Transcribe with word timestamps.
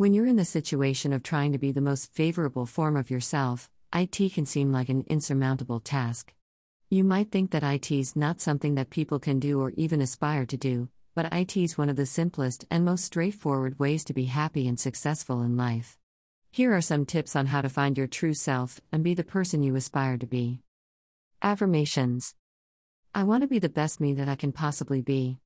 When 0.00 0.14
you're 0.14 0.24
in 0.24 0.36
the 0.36 0.46
situation 0.46 1.12
of 1.12 1.22
trying 1.22 1.52
to 1.52 1.58
be 1.58 1.72
the 1.72 1.82
most 1.82 2.14
favorable 2.14 2.64
form 2.64 2.96
of 2.96 3.10
yourself, 3.10 3.68
IT 3.92 4.32
can 4.32 4.46
seem 4.46 4.72
like 4.72 4.88
an 4.88 5.04
insurmountable 5.08 5.78
task. 5.78 6.32
You 6.88 7.04
might 7.04 7.30
think 7.30 7.50
that 7.50 7.62
IT 7.62 7.92
is 7.92 8.16
not 8.16 8.40
something 8.40 8.76
that 8.76 8.88
people 8.88 9.18
can 9.18 9.38
do 9.38 9.60
or 9.60 9.74
even 9.76 10.00
aspire 10.00 10.46
to 10.46 10.56
do, 10.56 10.88
but 11.14 11.30
IT 11.34 11.54
is 11.54 11.76
one 11.76 11.90
of 11.90 11.96
the 11.96 12.06
simplest 12.06 12.64
and 12.70 12.82
most 12.82 13.04
straightforward 13.04 13.78
ways 13.78 14.02
to 14.04 14.14
be 14.14 14.24
happy 14.24 14.66
and 14.66 14.80
successful 14.80 15.42
in 15.42 15.58
life. 15.58 15.98
Here 16.50 16.74
are 16.74 16.80
some 16.80 17.04
tips 17.04 17.36
on 17.36 17.48
how 17.48 17.60
to 17.60 17.68
find 17.68 17.98
your 17.98 18.06
true 18.06 18.32
self 18.32 18.80
and 18.90 19.04
be 19.04 19.12
the 19.12 19.22
person 19.22 19.62
you 19.62 19.76
aspire 19.76 20.16
to 20.16 20.26
be. 20.26 20.62
Affirmations 21.42 22.34
I 23.14 23.24
want 23.24 23.42
to 23.42 23.46
be 23.46 23.58
the 23.58 23.68
best 23.68 24.00
me 24.00 24.14
that 24.14 24.30
I 24.30 24.34
can 24.34 24.52
possibly 24.52 25.02
be. 25.02 25.40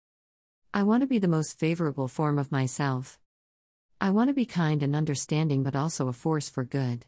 I 0.72 0.84
want 0.84 1.00
to 1.00 1.08
be 1.08 1.18
the 1.18 1.26
most 1.26 1.58
favorable 1.58 2.06
form 2.06 2.38
of 2.38 2.52
myself. 2.52 3.18
I 4.04 4.10
want 4.10 4.28
to 4.28 4.34
be 4.34 4.44
kind 4.44 4.82
and 4.82 4.94
understanding, 4.94 5.62
but 5.62 5.74
also 5.74 6.08
a 6.08 6.12
force 6.12 6.50
for 6.50 6.62
good. 6.62 7.06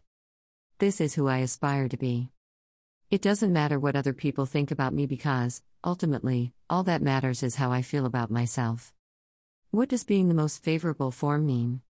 This 0.79 0.98
is 0.98 1.12
who 1.12 1.29
I 1.29 1.41
aspire 1.41 1.91
to 1.91 1.97
be. 1.98 2.30
It 3.11 3.21
doesn't 3.21 3.52
matter 3.52 3.79
what 3.79 3.97
other 3.97 4.15
people 4.15 4.47
think 4.47 4.71
about 4.71 4.95
me 4.95 5.05
because, 5.05 5.62
ultimately, 5.85 6.55
all 6.71 6.85
that 6.85 7.02
matters 7.02 7.43
is 7.43 7.57
how 7.57 7.71
I 7.71 7.83
feel 7.83 8.07
about 8.07 8.30
myself. 8.30 8.95
What 9.71 9.91
does 9.91 10.05
being 10.05 10.29
the 10.29 10.35
most 10.35 10.65
favorable 10.65 11.11
form 11.11 11.45
mean? 11.45 11.83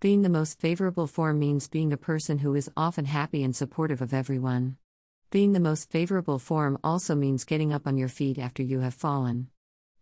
Being 0.00 0.20
the 0.20 0.28
most 0.28 0.60
favorable 0.60 1.06
form 1.06 1.38
means 1.38 1.66
being 1.66 1.90
a 1.90 1.96
person 1.96 2.40
who 2.40 2.54
is 2.54 2.70
often 2.76 3.06
happy 3.06 3.42
and 3.42 3.56
supportive 3.56 4.02
of 4.02 4.12
everyone. 4.12 4.76
Being 5.30 5.54
the 5.54 5.60
most 5.60 5.90
favorable 5.90 6.38
form 6.38 6.76
also 6.84 7.14
means 7.14 7.46
getting 7.46 7.72
up 7.72 7.86
on 7.86 7.96
your 7.96 8.08
feet 8.08 8.38
after 8.38 8.62
you 8.62 8.80
have 8.80 8.92
fallen. 8.92 9.48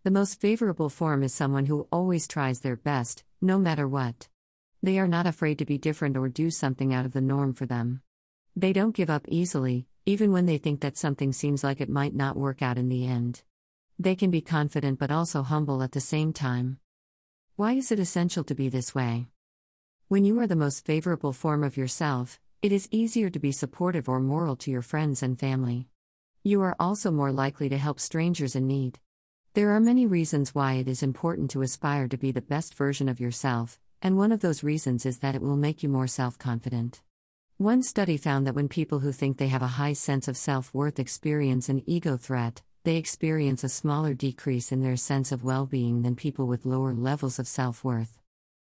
The 0.03 0.11
most 0.11 0.41
favorable 0.41 0.89
form 0.89 1.23
is 1.23 1.33
someone 1.33 1.67
who 1.67 1.87
always 1.93 2.27
tries 2.27 2.61
their 2.61 2.77
best, 2.77 3.23
no 3.45 3.59
matter 3.59 3.87
what. 3.87 4.29
They 4.83 4.99
are 4.99 5.07
not 5.07 5.27
afraid 5.27 5.59
to 5.59 5.67
be 5.67 5.77
different 5.77 6.17
or 6.17 6.29
do 6.29 6.51
something 6.51 6.95
out 6.95 7.05
of 7.05 7.13
the 7.13 7.21
norm 7.21 7.53
for 7.53 7.67
them. 7.67 8.01
They 8.57 8.73
don't 8.73 8.97
give 8.97 9.11
up 9.11 9.27
easily, 9.29 9.87
even 10.07 10.33
when 10.33 10.47
they 10.47 10.57
think 10.57 10.81
that 10.81 10.97
something 10.97 11.33
seems 11.33 11.63
like 11.63 11.81
it 11.81 11.91
might 11.91 12.15
not 12.15 12.37
work 12.37 12.63
out 12.63 12.79
in 12.79 12.89
the 12.89 13.07
end. 13.07 13.43
They 13.99 14.17
can 14.17 14.31
be 14.31 14.41
confident 14.41 14.99
but 14.99 15.11
also 15.11 15.43
humble 15.43 15.83
at 15.83 15.93
the 15.93 16.01
same 16.01 16.33
time. 16.33 16.79
Why 17.57 17.75
is 17.75 17.93
it 17.93 18.01
essential 18.01 18.45
to 18.45 18.55
be 18.55 18.69
this 18.71 18.95
way? 18.95 19.27
When 20.09 20.25
you 20.25 20.41
are 20.41 20.47
the 20.47 20.57
most 20.57 20.85
favorable 20.87 21.33
form 21.33 21.63
of 21.63 21.77
yourself, 21.77 22.41
it 22.63 22.73
is 22.73 22.89
easier 22.91 23.29
to 23.29 23.39
be 23.39 23.53
supportive 23.53 24.09
or 24.09 24.21
moral 24.21 24.57
to 24.57 24.71
your 24.71 24.83
friends 24.83 25.23
and 25.23 25.39
family. 25.39 25.89
You 26.43 26.63
are 26.63 26.77
also 26.81 27.11
more 27.11 27.31
likely 27.31 27.69
to 27.69 27.77
help 27.77 28.01
strangers 28.01 28.57
in 28.57 28.67
need. 28.67 29.01
There 29.55 29.71
are 29.71 29.79
many 29.79 30.05
reasons 30.05 30.53
why 30.53 30.73
it 30.73 30.89
is 30.89 31.01
important 31.01 31.49
to 31.53 31.63
aspire 31.63 32.09
to 32.09 32.17
be 32.17 32.33
the 32.33 32.43
best 32.43 32.75
version 32.75 33.09
of 33.09 33.21
yourself, 33.21 33.79
and 34.03 34.17
one 34.17 34.33
of 34.33 34.41
those 34.41 34.65
reasons 34.65 35.07
is 35.07 35.19
that 35.19 35.37
it 35.37 35.43
will 35.43 35.55
make 35.55 35.81
you 35.81 35.89
more 35.89 36.09
self 36.09 36.37
confident. 36.37 37.03
One 37.57 37.85
study 37.85 38.17
found 38.17 38.49
that 38.49 38.57
when 38.57 38.69
people 38.69 38.99
who 38.99 39.13
think 39.13 39.39
they 39.39 39.47
have 39.47 39.63
a 39.63 39.79
high 39.79 39.93
sense 39.93 40.27
of 40.27 40.37
self 40.37 40.75
worth 40.75 40.99
experience 40.99 41.69
an 41.69 41.85
ego 41.87 42.17
threat, 42.17 42.63
they 42.83 42.97
experience 42.97 43.63
a 43.63 43.69
smaller 43.69 44.13
decrease 44.13 44.73
in 44.73 44.83
their 44.83 44.97
sense 44.97 45.31
of 45.31 45.45
well 45.45 45.67
being 45.67 46.03
than 46.03 46.17
people 46.17 46.49
with 46.49 46.67
lower 46.67 46.93
levels 46.93 47.39
of 47.39 47.47
self 47.47 47.85
worth. 47.85 48.19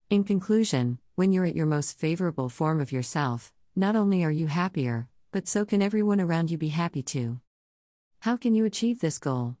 In 0.09 0.23
conclusion, 0.23 0.97
when 1.13 1.31
you're 1.31 1.45
at 1.45 1.55
your 1.55 1.67
most 1.67 1.99
favorable 1.99 2.49
form 2.49 2.81
of 2.81 2.91
yourself, 2.91 3.53
not 3.75 3.95
only 3.95 4.23
are 4.23 4.31
you 4.31 4.47
happier, 4.47 5.07
but 5.31 5.47
so 5.47 5.65
can 5.65 5.83
everyone 5.83 6.19
around 6.19 6.49
you 6.49 6.57
be 6.57 6.69
happy 6.69 7.03
too. 7.03 7.41
How 8.21 8.37
can 8.37 8.55
you 8.55 8.65
achieve 8.65 9.01
this 9.01 9.19
goal? 9.19 9.55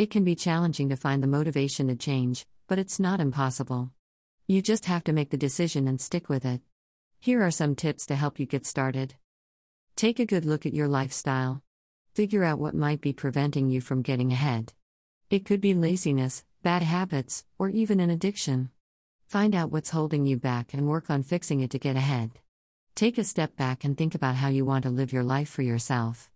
It 0.00 0.08
can 0.08 0.24
be 0.24 0.34
challenging 0.34 0.88
to 0.88 0.96
find 0.96 1.22
the 1.22 1.26
motivation 1.26 1.88
to 1.88 1.94
change, 1.94 2.46
but 2.68 2.78
it's 2.78 2.98
not 2.98 3.20
impossible. 3.20 3.90
You 4.46 4.62
just 4.62 4.86
have 4.86 5.04
to 5.04 5.12
make 5.12 5.28
the 5.28 5.36
decision 5.36 5.86
and 5.86 6.00
stick 6.00 6.30
with 6.30 6.46
it. 6.46 6.62
Here 7.18 7.42
are 7.42 7.50
some 7.50 7.74
tips 7.74 8.06
to 8.06 8.16
help 8.16 8.40
you 8.40 8.46
get 8.46 8.64
started. 8.64 9.16
Take 9.96 10.18
a 10.18 10.24
good 10.24 10.46
look 10.46 10.64
at 10.64 10.72
your 10.72 10.88
lifestyle. 10.88 11.62
Figure 12.14 12.44
out 12.44 12.58
what 12.58 12.74
might 12.74 13.02
be 13.02 13.12
preventing 13.12 13.68
you 13.68 13.82
from 13.82 14.00
getting 14.00 14.32
ahead. 14.32 14.72
It 15.28 15.44
could 15.44 15.60
be 15.60 15.74
laziness, 15.74 16.44
bad 16.62 16.82
habits, 16.82 17.44
or 17.58 17.68
even 17.68 18.00
an 18.00 18.08
addiction. 18.08 18.70
Find 19.28 19.54
out 19.54 19.70
what's 19.70 19.90
holding 19.90 20.24
you 20.24 20.38
back 20.38 20.72
and 20.72 20.88
work 20.88 21.10
on 21.10 21.22
fixing 21.24 21.60
it 21.60 21.72
to 21.72 21.78
get 21.78 21.96
ahead. 21.96 22.38
Take 22.94 23.18
a 23.18 23.22
step 23.22 23.54
back 23.54 23.84
and 23.84 23.98
think 23.98 24.14
about 24.14 24.36
how 24.36 24.48
you 24.48 24.64
want 24.64 24.84
to 24.84 24.88
live 24.90 25.12
your 25.12 25.24
life 25.24 25.50
for 25.50 25.60
yourself. 25.60 26.30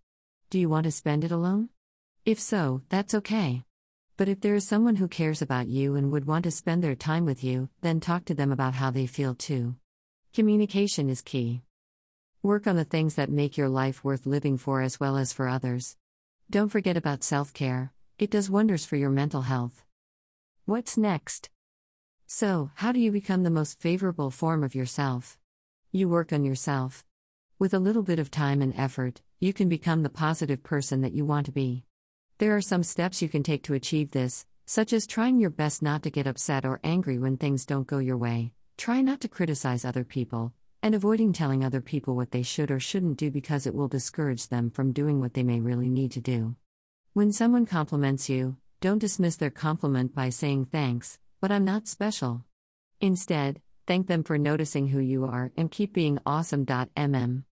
Do 0.51 0.59
you 0.59 0.69
want 0.69 0.83
to 0.83 0.91
spend 0.91 1.23
it 1.23 1.31
alone? 1.31 1.69
If 2.25 2.39
so, 2.39 2.81
that's 2.89 3.13
okay. 3.13 3.65
But 4.17 4.27
if 4.27 4.41
there 4.41 4.55
is 4.55 4.67
someone 4.67 4.95
who 4.95 5.07
cares 5.07 5.43
about 5.43 5.67
you 5.67 5.93
and 5.95 6.11
would 6.11 6.25
want 6.25 6.45
to 6.45 6.51
spend 6.51 6.83
their 6.83 6.95
time 6.95 7.23
with 7.23 7.43
you, 7.43 7.69
then 7.81 7.99
talk 7.99 8.25
to 8.25 8.33
them 8.33 8.51
about 8.51 8.73
how 8.73 8.89
they 8.89 9.05
feel 9.05 9.35
too. 9.35 9.75
Communication 10.33 11.07
is 11.07 11.21
key. 11.21 11.61
Work 12.41 12.65
on 12.65 12.77
the 12.77 12.83
things 12.83 13.13
that 13.13 13.29
make 13.29 13.57
your 13.57 13.69
life 13.69 14.03
worth 14.03 14.25
living 14.25 14.57
for 14.57 14.81
as 14.81 14.99
well 14.99 15.17
as 15.17 15.33
for 15.33 15.47
others. 15.47 15.97
Don't 16.49 16.69
forget 16.69 16.97
about 16.97 17.23
self 17.23 17.53
care, 17.53 17.93
it 18.17 18.31
does 18.31 18.49
wonders 18.49 18.87
for 18.87 18.95
your 18.95 19.11
mental 19.11 19.43
health. 19.43 19.85
What's 20.65 20.97
next? 20.97 21.51
So, 22.25 22.71
how 22.73 22.91
do 22.91 22.99
you 22.99 23.11
become 23.11 23.43
the 23.43 23.51
most 23.51 23.79
favorable 23.79 24.31
form 24.31 24.63
of 24.63 24.73
yourself? 24.73 25.37
You 25.91 26.09
work 26.09 26.33
on 26.33 26.43
yourself. 26.43 27.05
With 27.59 27.75
a 27.75 27.79
little 27.79 28.01
bit 28.01 28.17
of 28.17 28.31
time 28.31 28.63
and 28.63 28.73
effort, 28.75 29.21
you 29.39 29.53
can 29.53 29.69
become 29.69 30.01
the 30.01 30.09
positive 30.09 30.63
person 30.63 31.01
that 31.01 31.13
you 31.13 31.23
want 31.23 31.45
to 31.45 31.51
be. 31.51 31.85
There 32.37 32.55
are 32.55 32.61
some 32.61 32.83
steps 32.83 33.21
you 33.21 33.29
can 33.29 33.43
take 33.43 33.63
to 33.63 33.73
achieve 33.73 34.11
this, 34.11 34.45
such 34.65 34.93
as 34.93 35.07
trying 35.07 35.39
your 35.39 35.49
best 35.49 35.81
not 35.81 36.03
to 36.03 36.09
get 36.09 36.27
upset 36.27 36.65
or 36.65 36.79
angry 36.83 37.17
when 37.17 37.37
things 37.37 37.65
don't 37.65 37.87
go 37.87 37.99
your 37.99 38.17
way, 38.17 38.51
Try 38.77 39.01
not 39.01 39.21
to 39.21 39.29
criticize 39.29 39.85
other 39.85 40.03
people, 40.03 40.53
and 40.83 40.93
avoiding 40.93 41.31
telling 41.31 41.63
other 41.63 41.81
people 41.81 42.15
what 42.15 42.31
they 42.31 42.43
should 42.43 42.69
or 42.71 42.79
shouldn't 42.79 43.17
do 43.17 43.31
because 43.31 43.65
it 43.65 43.73
will 43.73 43.87
discourage 43.87 44.49
them 44.49 44.69
from 44.69 44.91
doing 44.91 45.19
what 45.19 45.33
they 45.33 45.43
may 45.43 45.59
really 45.59 45.89
need 45.89 46.11
to 46.11 46.21
do. 46.21 46.55
When 47.13 47.31
someone 47.31 47.65
compliments 47.65 48.29
you, 48.29 48.57
don't 48.81 48.99
dismiss 48.99 49.37
their 49.37 49.49
compliment 49.49 50.13
by 50.13 50.29
saying 50.29 50.65
thanks, 50.65 51.17
but 51.39 51.51
I'm 51.51 51.63
not 51.63 51.87
special. 51.87 52.43
Instead, 52.99 53.61
thank 53.87 54.07
them 54.07 54.23
for 54.23 54.37
noticing 54.37 54.89
who 54.89 54.99
you 54.99 55.23
are 55.25 55.51
and 55.55 55.71
keep 55.71 55.93
being 55.93 56.19
awesome. 56.25 56.65
Mm. 56.65 57.43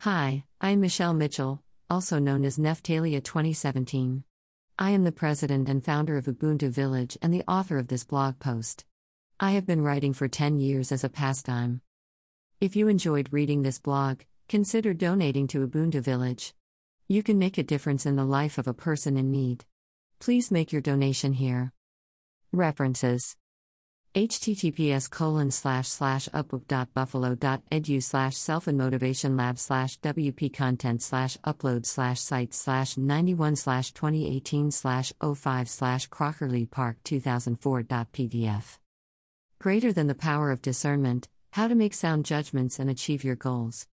Hi, 0.00 0.44
I'm 0.60 0.80
Michele 0.80 1.14
Mitchell, 1.14 1.62
also 1.90 2.20
known 2.20 2.44
as 2.44 2.56
Neftalia 2.56 3.22
2017. 3.22 4.22
I 4.78 4.90
am 4.92 5.02
the 5.02 5.10
president 5.10 5.68
and 5.68 5.84
founder 5.84 6.16
of 6.16 6.26
Ubuntu 6.26 6.70
Village 6.70 7.18
and 7.20 7.34
the 7.34 7.42
author 7.48 7.78
of 7.78 7.88
this 7.88 8.04
blog 8.04 8.38
post. 8.38 8.84
I 9.40 9.50
have 9.52 9.66
been 9.66 9.82
writing 9.82 10.12
for 10.12 10.28
10 10.28 10.60
years 10.60 10.92
as 10.92 11.02
a 11.02 11.08
pastime. 11.08 11.80
If 12.60 12.76
you 12.76 12.86
enjoyed 12.86 13.32
reading 13.32 13.62
this 13.62 13.80
blog, 13.80 14.20
consider 14.48 14.94
donating 14.94 15.48
to 15.48 15.66
Ubuntu 15.66 16.00
Village. 16.00 16.54
You 17.08 17.24
can 17.24 17.38
make 17.38 17.58
a 17.58 17.64
difference 17.64 18.06
in 18.06 18.14
the 18.14 18.24
life 18.24 18.56
of 18.56 18.68
a 18.68 18.74
person 18.74 19.16
in 19.16 19.32
need. 19.32 19.64
Please 20.20 20.52
make 20.52 20.70
your 20.70 20.82
donation 20.82 21.32
here. 21.32 21.72
References 22.52 23.36
https 24.14 25.08
colon 25.08 25.50
slash 25.50 25.86
slash 25.86 26.28
upbook.buffalo.edu 26.34 28.02
slash 28.02 28.36
self 28.36 28.66
and 28.66 28.76
motivation 28.76 29.36
lab 29.36 29.58
slash 29.58 30.00
wp 30.00 30.52
content 30.52 31.00
slash 31.00 31.36
upload 31.46 31.86
slash 31.86 32.18
site 32.20 32.52
slash 32.52 32.96
91 32.96 33.54
slash 33.54 33.92
2018 33.92 34.72
slash 34.72 35.12
05 35.22 35.68
slash 35.68 36.08
crockerly 36.08 36.68
park 36.68 36.96
2004.pdf 37.04 38.78
Greater 39.60 39.92
than 39.92 40.06
the 40.06 40.14
power 40.14 40.50
of 40.50 40.62
discernment, 40.62 41.28
how 41.50 41.68
to 41.68 41.74
make 41.74 41.92
sound 41.92 42.24
judgments 42.24 42.78
and 42.78 42.88
achieve 42.88 43.22
your 43.22 43.36
goals. 43.36 43.86